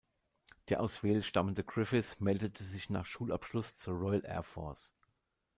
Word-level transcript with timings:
Der 0.69 0.81
aus 0.81 1.03
Wales 1.03 1.27
stammende 1.27 1.63
Griffith 1.63 2.19
meldete 2.19 2.63
sich 2.63 2.89
nach 2.89 3.05
Schulabschluss 3.05 3.75
zur 3.75 3.93
Royal 3.93 4.25
Air 4.25 4.41
Force. 4.41 4.91